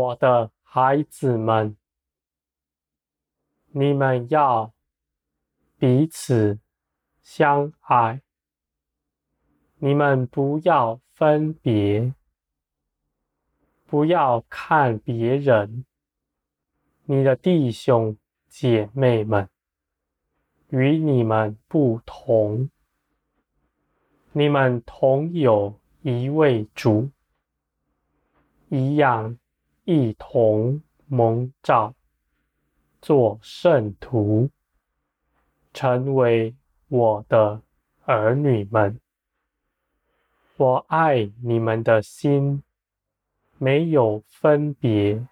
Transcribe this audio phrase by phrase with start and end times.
[0.00, 1.76] 我的孩子们，
[3.66, 4.72] 你们要
[5.78, 6.58] 彼此
[7.22, 8.22] 相爱，
[9.76, 12.14] 你们不要分别，
[13.84, 15.84] 不要看别人，
[17.04, 18.16] 你的弟兄
[18.48, 19.50] 姐妹们
[20.70, 22.70] 与你们不同，
[24.32, 27.10] 你们同有一位主，
[28.70, 29.36] 一样
[29.92, 31.92] 一同蒙召，
[33.02, 34.48] 做圣徒，
[35.74, 36.54] 成为
[36.86, 37.60] 我的
[38.04, 39.00] 儿女们。
[40.56, 42.62] 我爱你们的心
[43.58, 45.26] 没有分别，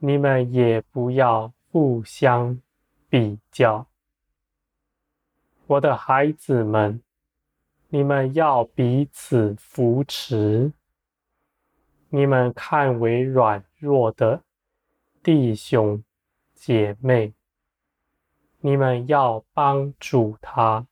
[0.00, 2.60] 你们也不要互相
[3.08, 3.86] 比较。
[5.68, 7.00] 我的孩子们，
[7.90, 10.72] 你们要彼此扶持。
[12.16, 14.40] 你们看为软弱的
[15.20, 16.04] 弟兄
[16.54, 17.34] 姐妹，
[18.60, 20.86] 你们要帮助他，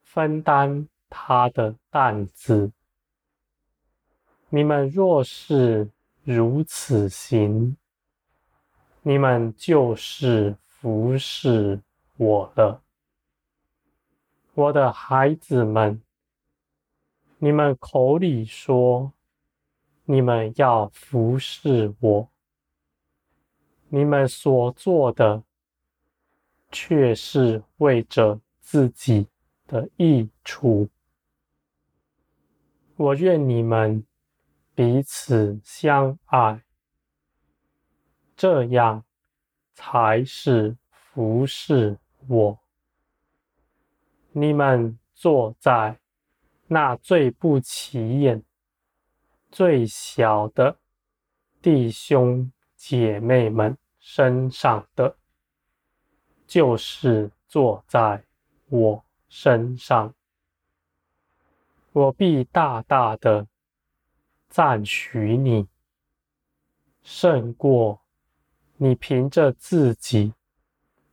[0.00, 2.72] 分担他的担子。
[4.48, 5.90] 你们若是
[6.22, 7.76] 如此行，
[9.02, 11.78] 你们就是服侍
[12.16, 12.80] 我了。
[14.54, 16.00] 我的孩子们，
[17.36, 19.12] 你们口里说
[20.04, 22.28] 你们要服侍我，
[23.88, 25.42] 你们所做的
[26.70, 29.28] 却是为着自己
[29.66, 30.88] 的益处。
[32.96, 34.04] 我愿你们
[34.74, 36.62] 彼此相爱，
[38.36, 39.04] 这样
[39.72, 42.58] 才是服侍我。
[44.32, 45.98] 你们坐在
[46.66, 48.42] 那最不起眼、
[49.54, 50.76] 最小的
[51.62, 55.16] 弟兄姐妹们身上的，
[56.44, 58.24] 就是坐在
[58.68, 60.12] 我身上。
[61.92, 63.46] 我必大大的
[64.48, 65.68] 赞许你，
[67.04, 68.00] 胜过
[68.76, 70.34] 你凭着自己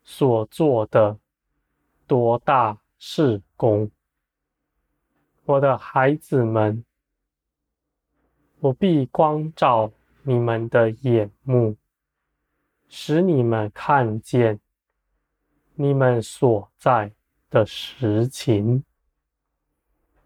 [0.03, 1.19] 所做的
[2.08, 3.91] 多大事功。
[5.46, 6.84] 我的孩子们，
[8.64, 9.92] 我必光照
[10.22, 11.76] 你们的眼目，
[12.88, 14.60] 使你们看见
[15.74, 17.12] 你们所在
[17.50, 18.84] 的实情。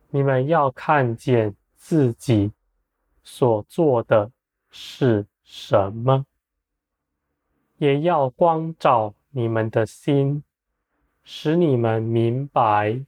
[0.09, 2.51] 你们要看见自己
[3.24, 4.29] 所做的
[4.69, 6.25] 是什么，
[7.78, 10.44] 也要光照你们的心，
[11.24, 13.01] 使你们明白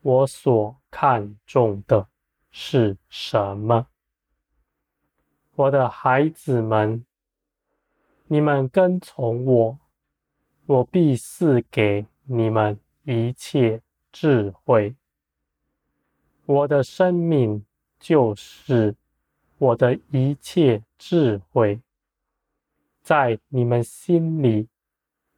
[0.00, 2.08] 我所看重的
[2.50, 3.88] 是什么。
[5.58, 7.04] 我的孩子们，
[8.28, 9.78] 你们跟从我，
[10.66, 13.82] 我必赐给你们一切
[14.12, 14.94] 智慧。
[16.46, 17.66] 我的生命
[17.98, 18.94] 就是
[19.58, 21.80] 我的一切智慧，
[23.02, 24.68] 在你们心里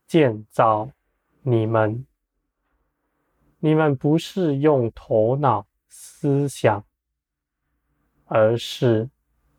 [0.06, 0.91] 建造
[1.41, 2.04] 你们。
[3.60, 6.84] 你们不是用头脑思想，
[8.26, 9.08] 而是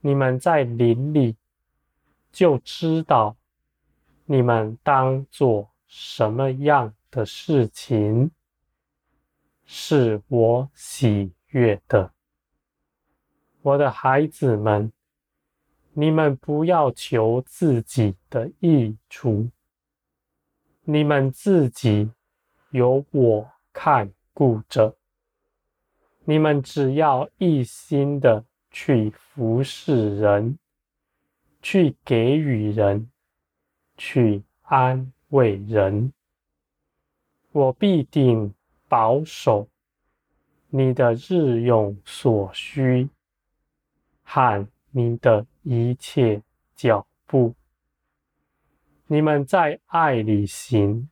[0.02, 1.36] 你们在林里
[2.32, 3.38] 就知道
[4.26, 8.32] 你们当做什么样的事情，
[9.66, 12.14] 是我喜悦的，
[13.62, 14.92] 我的孩子们，
[15.94, 19.50] 你们不要求自己的益处，
[20.84, 22.10] 你们自己
[22.72, 24.96] 有我看顾着，
[26.24, 30.58] 你们只要一心的去服侍人，
[31.62, 33.12] 去给予人，
[33.98, 36.14] 去安慰人，
[37.52, 38.54] 我必定
[38.88, 39.68] 保守。
[40.70, 43.10] 你的日用所需
[44.24, 46.42] 和你的一切
[46.76, 47.54] 脚步，
[49.08, 51.10] 你们在爱里行，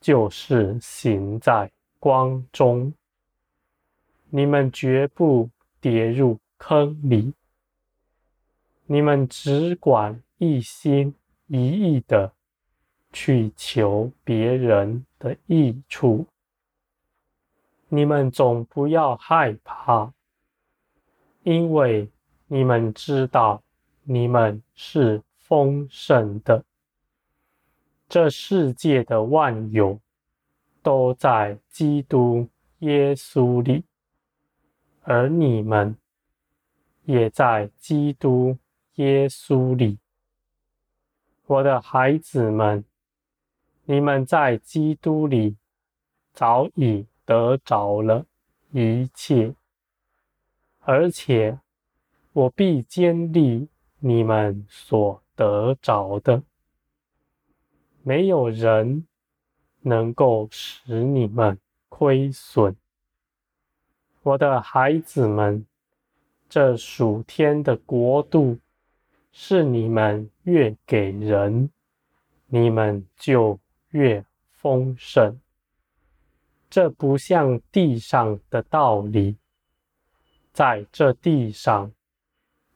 [0.00, 2.94] 就是行在光中。
[4.30, 7.32] 你们绝不跌入坑里。
[8.86, 11.14] 你们只管一心
[11.46, 12.32] 一意的
[13.12, 16.26] 去求别人的益处。
[17.88, 20.12] 你们总不要害怕，
[21.42, 22.10] 因为
[22.46, 23.62] 你们知道
[24.02, 26.64] 你们是丰盛的。
[28.08, 30.00] 这世界的万有
[30.82, 33.84] 都在基督耶稣里，
[35.02, 35.96] 而你们
[37.08, 38.58] 也在基督
[38.96, 39.98] 耶稣里。
[41.46, 42.84] 我的孩子们，
[43.86, 45.56] 你们在基督里
[46.34, 48.26] 早已得着了
[48.72, 49.54] 一切，
[50.80, 51.58] 而且
[52.34, 53.68] 我必坚立
[54.00, 56.42] 你们所得着的，
[58.02, 59.06] 没有人
[59.80, 61.58] 能够使你们
[61.88, 62.76] 亏损。
[64.20, 65.64] 我的孩子们，
[66.48, 68.58] 这属天的国度，
[69.32, 71.70] 是你们越给人，
[72.46, 73.60] 你们就
[73.90, 75.38] 越丰盛。
[76.70, 79.36] 这不像地上的道理，
[80.52, 81.92] 在这地上，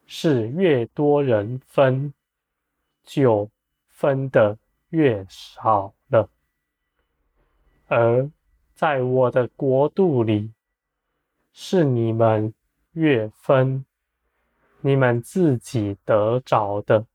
[0.07, 2.13] 是越多人分，
[3.03, 3.51] 就
[3.89, 4.59] 分得
[4.91, 6.29] 越少了；
[7.89, 8.31] 而
[8.75, 10.53] 在我的国度里，
[11.53, 12.53] 是你们
[12.93, 13.85] 越分，
[14.81, 17.07] 你们自己得着的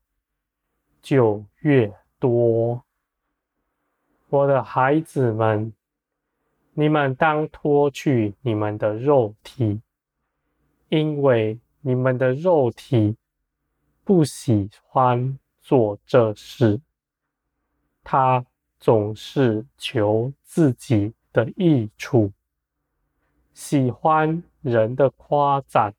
[1.02, 2.84] 就越多。
[4.30, 5.72] 我的孩子们，
[6.74, 9.82] 你们当脱去你们的肉体，
[10.90, 13.16] 因为你们的肉体
[14.04, 16.82] 不喜欢做这事，
[18.04, 18.46] 他
[18.80, 22.32] 总是求自己的益处。
[23.54, 25.94] 喜欢人的夸赞，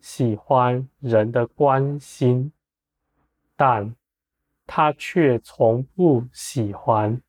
[0.00, 2.52] 喜欢人的关心，
[3.56, 3.94] 但
[4.66, 7.20] 他却从不喜欢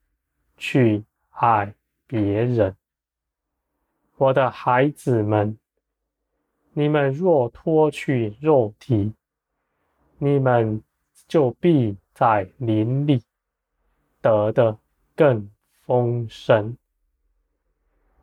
[0.58, 1.75] 去爱
[2.08, 2.75] 别人。
[4.18, 5.58] 我的孩子们，
[6.72, 9.14] 你们若脱去肉体，
[10.18, 10.81] 你们
[11.28, 13.22] 就必在林里
[14.22, 14.78] 得的
[15.16, 15.50] 更
[15.86, 16.78] 丰盛。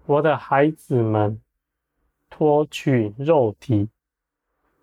[0.07, 1.41] 我的孩子们，
[2.41, 3.91] 脱去肉体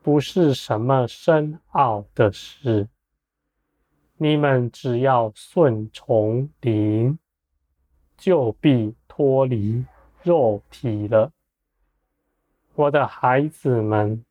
[0.03, 2.87] 不是什么深奥的事，
[4.17, 7.17] 你们只要顺从灵，
[8.15, 9.83] 就必脱离
[10.21, 11.31] 肉体了。
[12.75, 14.23] 我的孩子们，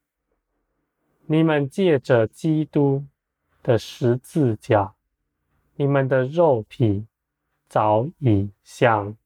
[1.25, 3.05] 你们借着基督
[3.61, 4.95] 的十字架，
[5.75, 7.05] 你们的肉体
[7.69, 9.17] 早已向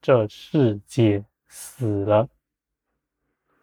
[0.00, 2.26] 这世界死了，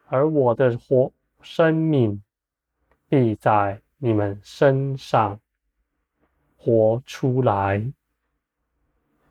[0.09, 1.11] 而我的活
[1.41, 2.21] 生命
[3.09, 5.39] 必在你们身上
[6.57, 7.91] 活出来。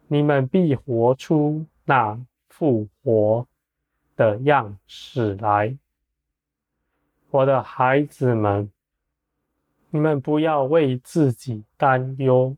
[0.08, 2.18] 你们必活出那
[2.48, 3.46] 复活
[4.14, 5.76] 的样式来。
[7.30, 8.70] 我的孩子们，
[9.90, 12.56] 你们不要为自己担忧，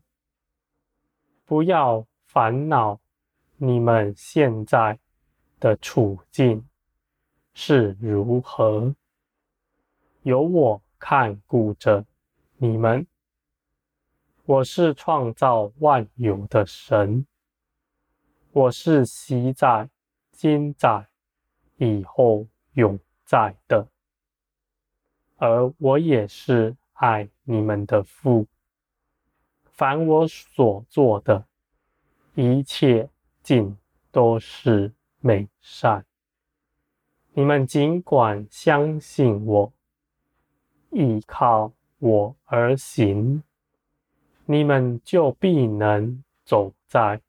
[1.45, 2.99] 不要烦恼。
[3.61, 4.99] 你们现在
[5.59, 6.68] 的处境
[7.61, 8.95] 是如何？
[10.21, 12.05] 有我看顾着
[12.55, 13.05] 你们。
[14.45, 17.27] 我是创造万有的神，
[18.53, 19.89] 我是昔在、
[20.31, 21.09] 今在、
[21.75, 23.89] 以后永在的，
[25.35, 28.47] 而我也是爱你们的父。
[29.65, 31.45] 凡我所做的
[32.35, 33.09] 一切，
[33.43, 33.77] 尽
[34.11, 36.05] 都是美善。
[37.39, 39.71] 你们尽管相信我，
[40.89, 43.41] 依靠我而行，
[44.43, 47.21] 你们就必能走在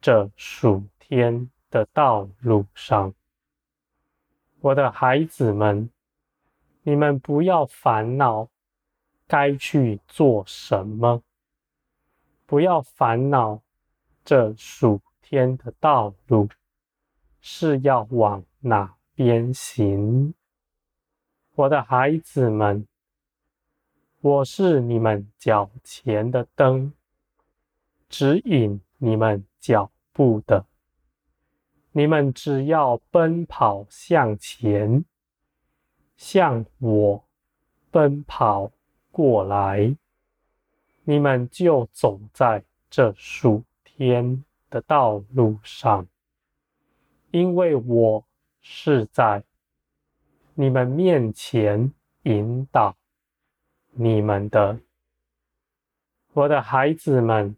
[0.00, 3.14] 这属天的道路上。
[4.58, 5.88] 我的孩子们，
[6.82, 8.48] 你们不要烦恼
[9.28, 11.22] 该去做什么，
[12.46, 13.62] 不要烦恼
[14.24, 15.00] 这属。
[15.22, 16.48] 天的道路
[17.40, 20.34] 是要往哪边行？
[21.54, 22.86] 我的孩子们，
[24.20, 26.92] 我是你们脚前的灯，
[28.10, 30.66] 指引你们脚步的。
[31.92, 35.06] 你们只要奔跑向前，
[36.18, 37.24] 向我
[37.90, 38.70] 奔跑
[39.10, 39.96] 过来，
[41.04, 46.06] 你们就走在这数天的道路上，
[47.30, 48.25] 因为我
[48.68, 49.44] 是在
[50.54, 51.92] 你们面前
[52.24, 52.96] 引导
[53.92, 54.80] 你们的。
[56.32, 57.56] 我的孩子们，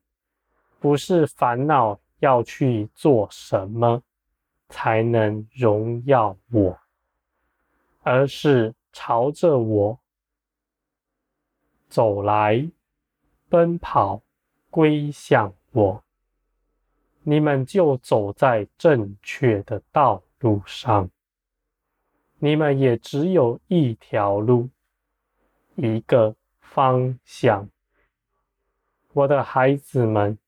[0.79, 4.03] 不是烦恼要去做什么
[4.69, 6.79] 才能荣耀我，
[8.03, 9.99] 而是朝着我
[11.89, 12.71] 走来，
[13.49, 14.21] 奔跑，
[14.69, 16.05] 归向我。
[17.23, 21.11] 你们就走在正确的道路上，
[22.39, 24.69] 你们也只有一条路，
[25.75, 27.69] 一个方向。
[29.13, 30.39] 我的孩子们，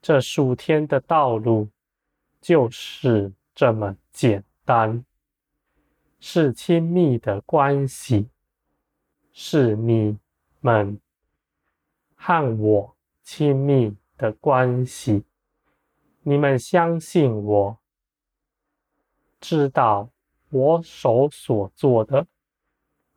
[0.00, 1.68] 这数天的道路
[2.40, 5.04] 就是这么简单，
[6.18, 8.30] 是亲密的关系，
[9.32, 10.16] 是你
[10.60, 10.98] 们
[12.14, 15.24] 和我亲密的关系。
[16.22, 17.79] 你们相信我，
[19.40, 20.10] 知道
[20.50, 22.26] 我手所做的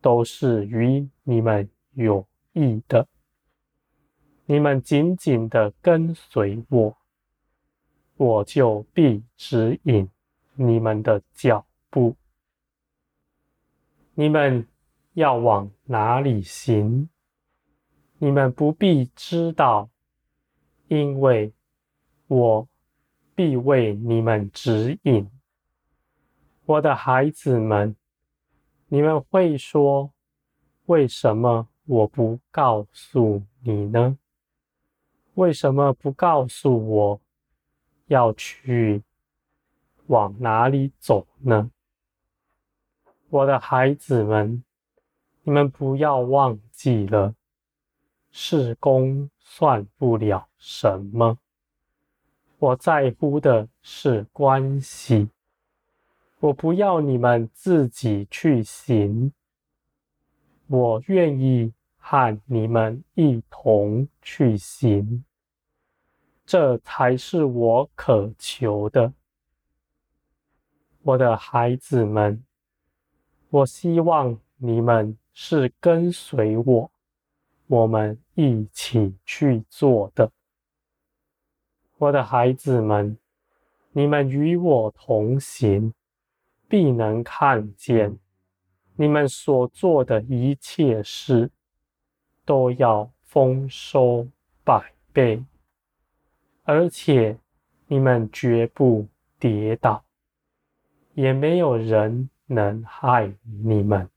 [0.02, 3.08] 都是与你们有益的。
[4.46, 6.98] 你们紧紧的跟随我，
[8.18, 10.10] 我就必指引
[10.56, 12.16] 你们的脚步。
[14.16, 14.68] 你们
[15.14, 17.10] 要往哪里行，
[18.18, 19.90] 你们不必知道，
[20.88, 21.54] 因为
[22.28, 22.68] 我
[23.34, 25.30] 必为你们指引。
[26.66, 27.94] 我的孩子们，
[28.88, 30.14] 你们会说：
[30.86, 34.18] 为什么我不告诉你呢？
[35.34, 37.22] 为什么不告诉我
[38.06, 39.04] 要去
[40.08, 41.70] 往哪里走呢？
[43.30, 44.64] 我的孩子们，
[45.42, 47.36] 你们不要忘记了，
[48.32, 51.38] 事工算不了什么。
[52.58, 55.28] 我在乎的是关系，
[56.44, 59.32] 我不要你们自己去行，
[60.68, 61.74] 我愿意。
[62.06, 65.24] 和你们一同去行，
[66.46, 69.14] 这才是我渴求的，
[71.02, 72.44] 我的孩子们。
[73.50, 76.92] 我希望你们是跟随我，
[77.68, 80.30] 我们一起去做的，
[82.00, 83.18] 我的孩子们。
[83.94, 85.94] 你们与我同行，
[86.74, 88.18] 必能看见
[88.96, 91.52] 你们所做的一切事。
[92.46, 94.28] 都要丰收
[94.64, 95.46] 百倍，
[96.64, 97.38] 而且
[97.86, 100.04] 你们绝不跌倒，
[101.14, 103.32] 也没有人能害
[103.64, 104.10] 你们。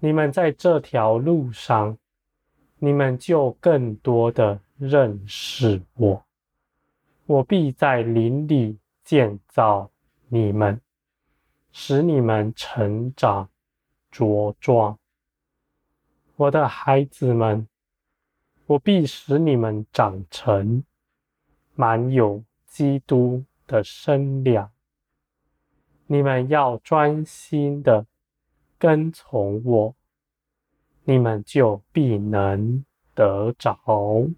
[0.00, 1.96] 你们在这条路上，
[2.78, 6.22] 你们就更多的认识我。
[7.24, 9.90] 我必在林里建造
[10.28, 10.78] 你们，
[11.72, 13.48] 使你们成长
[14.12, 14.98] 茁壮。
[16.36, 17.66] 我的孩子们，
[18.66, 20.84] 我必使你们长成，
[21.74, 24.70] 满有基督的身量。
[26.06, 28.06] 你们要专心的
[28.78, 29.94] 跟从我，
[31.04, 34.28] 你们就必能得着。